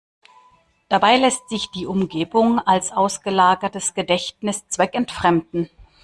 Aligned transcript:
Dabei 0.89 1.17
lässt 1.17 1.47
sich 1.49 1.69
die 1.69 1.85
Umgebung 1.85 2.57
als 2.57 2.91
ausgelagertes 2.91 3.93
Gedächtnis 3.93 4.67
zweckentfremden. 4.67 5.69